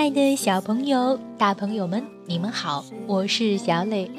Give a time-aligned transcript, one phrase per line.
[0.00, 4.10] 爱的小朋友、大朋友们，你们好，我是小磊。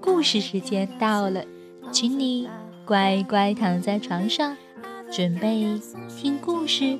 [0.00, 1.44] 故事时间到了，
[1.92, 2.48] 请你
[2.84, 4.56] 乖乖躺在床上，
[5.12, 6.98] 准备听故事。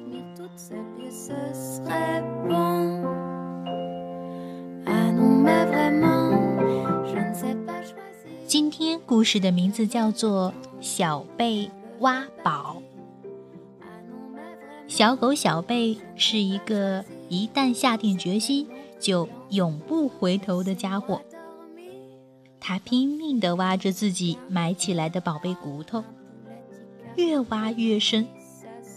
[8.47, 11.69] 今天故事的名字叫做《小贝
[11.99, 12.77] 挖宝》。
[14.87, 18.69] 小狗小贝是一个一旦下定决心
[19.01, 21.23] 就永不回头的家伙。
[22.61, 26.05] 他拼命地挖着自己埋起来的宝贝骨头，
[27.17, 28.27] 越挖越深，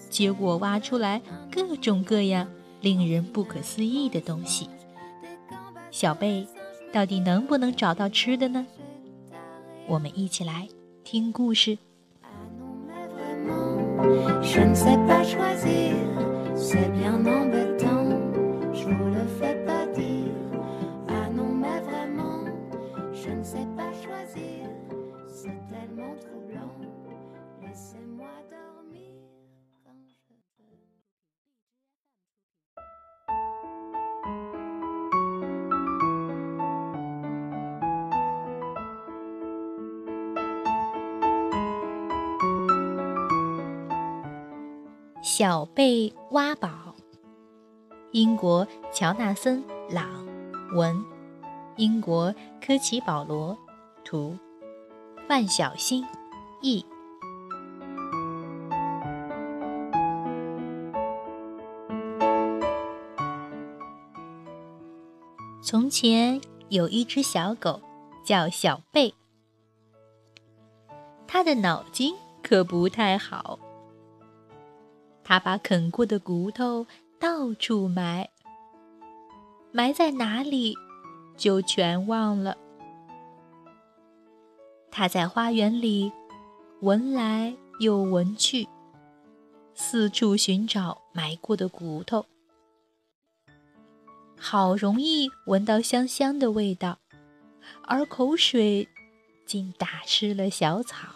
[0.09, 2.45] 结果挖出来各种各样
[2.81, 4.70] 令人不可思议的东西。
[5.89, 6.45] 小贝
[6.91, 8.67] 到底能不能找到吃的呢？
[9.88, 10.67] 我们一起来
[11.06, 11.78] 听故事。
[45.22, 46.96] 小贝挖宝，
[48.12, 49.62] 英国乔纳森·
[49.94, 50.26] 朗
[50.73, 51.03] 文，
[51.76, 52.34] 英国
[52.66, 53.58] 科奇·保罗
[54.06, 54.38] 图，
[55.28, 56.06] 范小新
[56.62, 56.86] 译。
[65.66, 67.81] 从前有一只小狗，
[68.23, 69.16] 叫小贝，
[71.25, 72.13] 它的脑筋
[72.44, 73.57] 可不太好。
[75.23, 76.85] 他把啃过的骨头
[77.19, 78.29] 到处埋，
[79.72, 80.75] 埋在哪里
[81.35, 82.56] 就全忘了。
[84.91, 86.11] 他在花园里
[86.81, 88.67] 闻来又闻去，
[89.73, 92.23] 四处寻找埋过的骨头，
[94.47, 97.00] 好容易闻到香香的味道，
[97.88, 98.88] 而口水
[99.44, 101.07] 竟打湿了小草。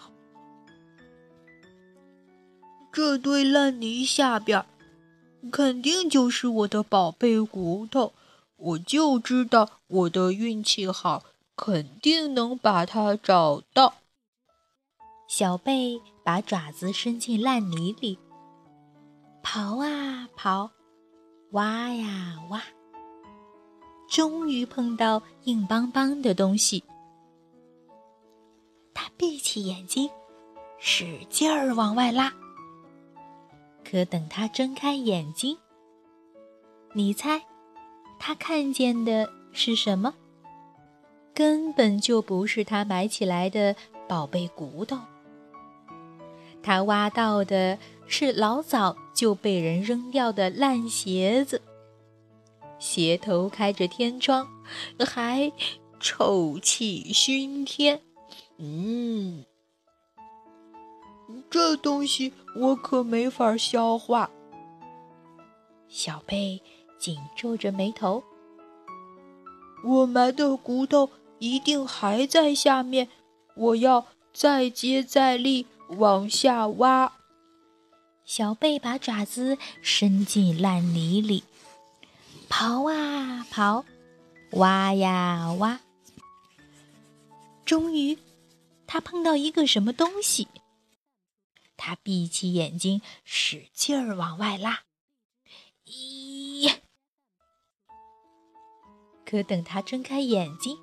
[2.91, 4.65] 这堆烂泥下边，
[5.51, 8.13] 肯定就是我的宝贝骨头。
[8.57, 11.23] 我就知道我的运气好，
[11.55, 13.97] 肯定能把它找到。
[15.27, 18.17] 小贝把爪子伸进烂泥里，
[19.43, 20.71] 刨啊刨，
[21.51, 22.63] 挖呀挖，
[24.09, 26.83] 终于碰到硬邦邦的东西。
[28.93, 30.09] 他闭起眼睛，
[30.79, 32.33] 使劲儿往外拉。
[33.89, 35.57] 可等他睁开眼睛，
[36.93, 37.41] 你猜，
[38.19, 40.13] 他看见的是什么？
[41.33, 43.75] 根本就不是他埋起来的
[44.07, 44.97] 宝贝骨头。
[46.61, 51.61] 他挖到的是老早就被人扔掉的烂鞋子，
[52.79, 54.47] 鞋头开着天窗，
[55.05, 55.51] 还
[55.99, 58.01] 臭气熏天。
[58.57, 59.45] 嗯。
[61.49, 64.31] 这东西我可没法消化。
[65.87, 66.61] 小贝
[66.97, 68.23] 紧皱着眉头。
[69.83, 73.07] 我埋的骨头一定还在下面，
[73.55, 77.13] 我要再接再厉往下挖。
[78.25, 81.43] 小贝把爪子伸进烂泥里，
[82.49, 83.85] 刨啊刨，
[84.51, 85.79] 挖呀挖。
[87.63, 88.17] 终于，
[88.87, 90.47] 他碰到一个什么东西。
[91.77, 94.81] 他闭起眼睛，使劲儿往外拉，
[95.85, 96.73] 咦！
[99.23, 100.77] 可等他睁开眼睛，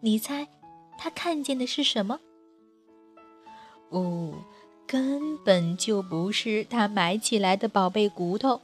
[0.00, 0.48] 你猜
[0.96, 2.20] 他看见的是什么？
[3.90, 4.44] 哦，
[4.86, 8.62] 根本就不是他埋起来的宝贝骨头。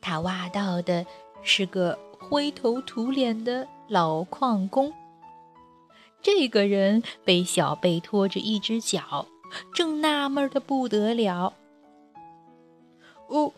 [0.00, 1.04] 他挖到的
[1.42, 4.92] 是个灰头土脸的老矿工。
[6.22, 9.26] 这个人被小贝拖着一只脚，
[9.74, 11.54] 正纳闷的不得了。
[13.28, 13.52] 哦，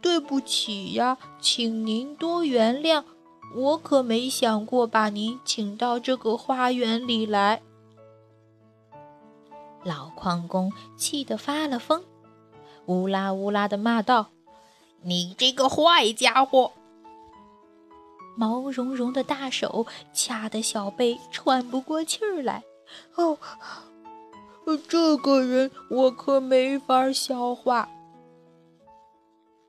[0.00, 3.04] 对不起呀，请您多原谅，
[3.54, 7.62] 我可没想过把您请到这个花园里来。
[9.84, 12.02] 老矿工气得发了疯，
[12.86, 14.28] 乌拉乌拉的骂道
[15.04, 16.72] ：“你这个坏家伙！”
[18.36, 22.62] 毛茸茸的大手掐得小贝喘不过气儿来。
[23.14, 23.38] 哦，
[24.88, 27.88] 这个人我可没法消化。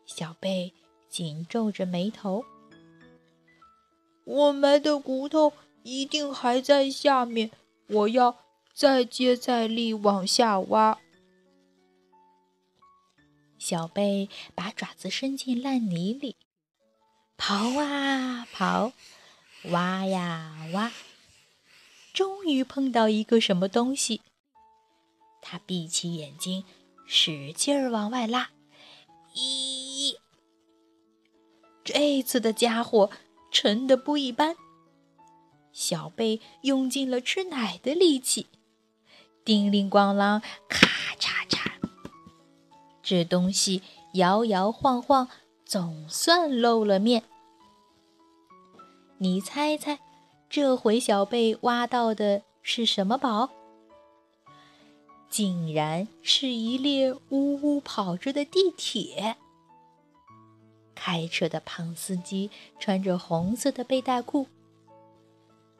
[0.05, 0.73] 小贝
[1.09, 2.45] 紧皱着眉头。
[4.25, 5.51] 我埋的骨头
[5.83, 7.51] 一定还在下面，
[7.87, 8.37] 我要
[8.73, 10.97] 再接再厉往下挖。
[13.63, 16.35] 小贝把爪子伸进烂泥里，
[17.37, 18.91] 刨啊刨，
[19.71, 20.91] 挖呀挖，
[22.11, 24.19] 终于碰到一个什么东西。
[25.41, 26.65] 他闭起眼睛，
[27.07, 28.49] 使劲儿往外拉。
[29.33, 30.17] 咦，
[31.85, 33.09] 这次的家伙
[33.49, 34.57] 沉的不一般。
[35.71, 38.47] 小贝用尽了吃奶的力气，
[39.45, 41.32] 叮铃咣啷，咔嚓，
[43.03, 43.83] 这东西
[44.13, 45.27] 摇摇晃晃，
[45.65, 47.23] 总算露了面。
[49.17, 49.99] 你猜猜，
[50.49, 53.49] 这回小贝挖到的是什么宝？
[55.29, 59.35] 竟然是一列呜呜跑着的地铁。
[60.95, 64.47] 开车的胖司机穿着红色的背带裤。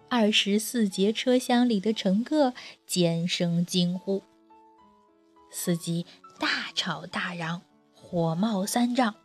[0.10, 2.54] 二十四节车厢里的乘客
[2.86, 4.22] 尖声惊呼。
[5.50, 6.06] 司机
[6.44, 7.62] 大吵大嚷，
[7.96, 9.16] 火冒三丈：“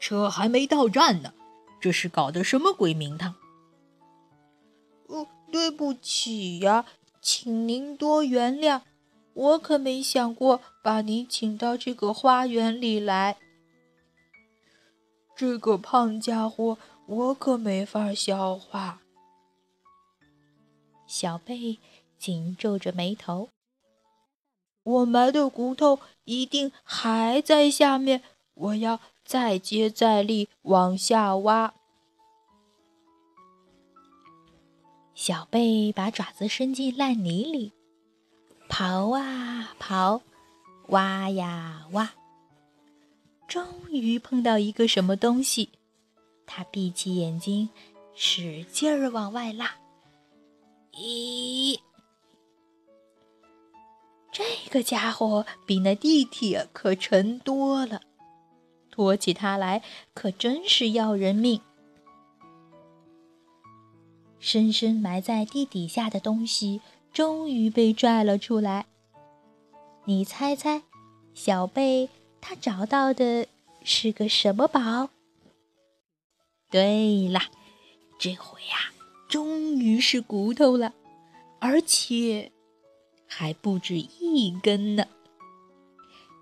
[0.00, 1.32] 车还没到站呢，
[1.80, 3.36] 这是搞的什么鬼名堂
[5.06, 6.86] ？”“哦，对不起呀，
[7.20, 8.82] 请您多原谅。”
[9.34, 13.36] 我可没想过把你请到这个花园里来。
[15.36, 19.02] 这个胖家伙，我可没法消化。
[21.06, 21.78] 小贝
[22.18, 23.50] 紧皱着眉头。
[24.84, 28.22] 我埋的骨头一定还在下面，
[28.54, 31.74] 我要再接再厉往下挖。
[35.14, 37.72] 小贝把爪子伸进烂泥里。
[38.68, 40.20] 刨啊刨，
[40.88, 42.12] 挖呀挖，
[43.46, 45.70] 终于碰到一个什么东西。
[46.46, 47.68] 他闭起眼睛，
[48.14, 49.74] 使劲儿往外拉。
[50.92, 51.78] 咦，
[54.34, 58.02] 这个家伙比那地铁可沉多了，
[58.90, 59.82] 拖起它来
[60.12, 61.62] 可真是要人命。
[64.38, 66.82] 深深埋在地底下的东西。
[67.14, 68.86] 终于被拽了出来。
[70.04, 70.82] 你猜猜，
[71.32, 72.10] 小贝
[72.40, 73.46] 他找到的
[73.84, 75.10] 是个什么宝？
[76.72, 77.50] 对啦，
[78.18, 78.92] 这回呀，
[79.28, 80.92] 终于是骨头了，
[81.60, 82.50] 而且
[83.36, 85.08] 还不止一根呢，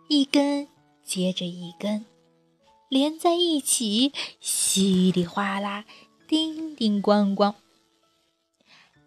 [0.08, 0.68] 一根
[1.02, 2.04] 接着一根，
[2.90, 5.86] 连在一起，稀里哗啦，
[6.28, 7.54] 叮叮咣咣。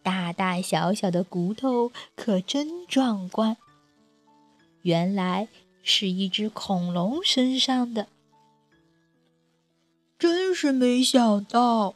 [0.01, 3.55] 大大小小的骨头可真壮观，
[4.81, 5.47] 原来
[5.83, 8.07] 是一只恐龙身上的，
[10.17, 11.93] 真是没想到。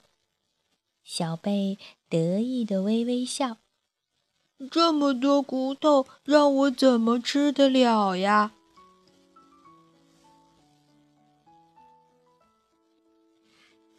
[1.03, 3.57] 小贝得意的微微笑，
[4.67, 8.51] 这么多骨头，让我怎么吃得了呀？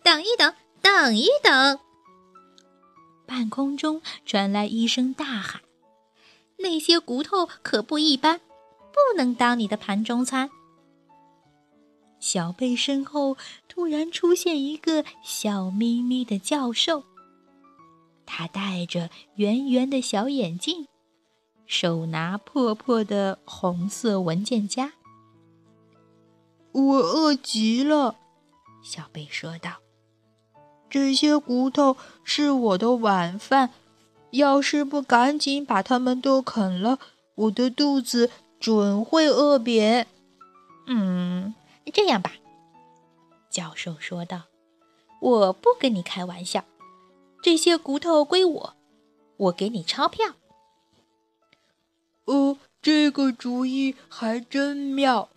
[0.02, 1.78] 等一等，等一等。
[3.26, 5.62] 半空中传来一声大喊
[6.58, 10.50] ：“那些骨头可不一般，不能当你的盘中餐。”
[12.20, 13.36] 小贝身后
[13.66, 17.04] 突然出现一个笑眯眯的教授，
[18.32, 20.86] 他戴着圆圆的小眼镜，
[21.66, 24.92] 手拿破破的红色文件夹。
[26.70, 28.14] “我饿极了。”
[28.84, 29.78] 小贝说道。
[30.88, 33.70] 这些骨头是我的晚饭，
[34.30, 37.00] 要是不赶紧把它们都啃了，
[37.34, 40.06] 我的肚子准会饿扁。
[40.86, 41.54] 嗯，
[41.92, 42.32] 这样吧，
[43.50, 44.42] 教授说道
[45.20, 46.64] ：“我不跟你开玩笑，
[47.42, 48.76] 这些骨头归我，
[49.36, 50.36] 我给你钞票。”
[52.26, 55.30] 哦，这个主意还真妙。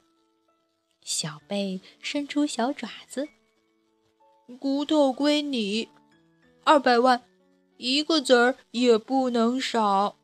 [1.02, 3.28] 小贝伸出小爪子。
[4.60, 5.90] 骨头归你，
[6.64, 7.24] 二百万，
[7.78, 10.18] 一个子儿也不能少。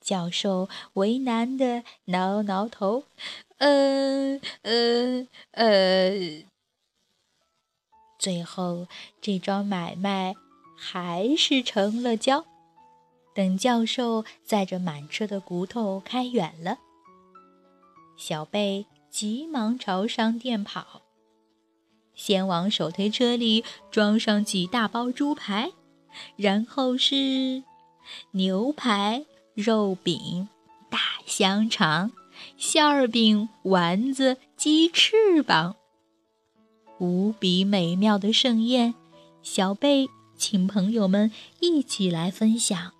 [0.00, 3.04] 教授为难的挠挠头，
[3.58, 6.44] 呃呃呃，
[8.24, 8.86] 最后
[9.20, 10.34] 这桩买卖
[10.74, 12.46] 还是成了交。
[13.34, 16.78] 等教授载着满车的骨头开远了，
[18.16, 21.02] 小贝急忙朝商店跑。
[22.14, 25.72] 先往手推车里装上几大包猪排，
[26.36, 27.62] 然后是
[28.30, 30.48] 牛排、肉饼、
[30.88, 32.10] 大香肠、
[32.56, 35.76] 馅饼、丸子、鸡翅膀，
[36.98, 38.94] 无比美妙的盛宴。
[39.42, 42.92] 小贝请朋友们一起来分享，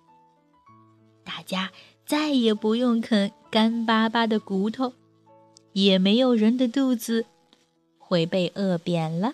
[1.23, 1.71] 大家
[2.05, 4.93] 再也不用啃干巴巴的骨头，
[5.73, 7.25] 也没有人的肚子
[7.97, 9.33] 会被饿扁了。